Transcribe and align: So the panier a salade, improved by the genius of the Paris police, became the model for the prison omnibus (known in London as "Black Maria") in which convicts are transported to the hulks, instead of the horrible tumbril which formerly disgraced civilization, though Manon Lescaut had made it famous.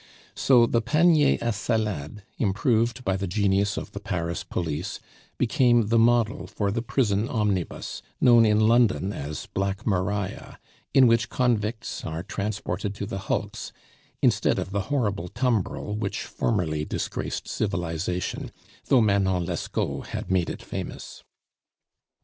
So 0.33 0.65
the 0.65 0.81
panier 0.81 1.37
a 1.43 1.53
salade, 1.53 2.23
improved 2.39 3.03
by 3.05 3.15
the 3.15 3.27
genius 3.27 3.77
of 3.77 3.91
the 3.91 3.99
Paris 3.99 4.43
police, 4.43 4.99
became 5.37 5.89
the 5.89 5.99
model 5.99 6.47
for 6.47 6.71
the 6.71 6.81
prison 6.81 7.29
omnibus 7.29 8.01
(known 8.19 8.43
in 8.43 8.61
London 8.61 9.13
as 9.13 9.45
"Black 9.53 9.85
Maria") 9.85 10.57
in 10.91 11.05
which 11.05 11.29
convicts 11.29 12.03
are 12.03 12.23
transported 12.23 12.95
to 12.95 13.05
the 13.05 13.19
hulks, 13.29 13.71
instead 14.23 14.57
of 14.57 14.71
the 14.71 14.81
horrible 14.89 15.27
tumbril 15.27 15.93
which 15.95 16.23
formerly 16.23 16.83
disgraced 16.83 17.47
civilization, 17.47 18.51
though 18.85 19.01
Manon 19.01 19.45
Lescaut 19.45 20.07
had 20.07 20.31
made 20.31 20.49
it 20.49 20.63
famous. 20.63 21.21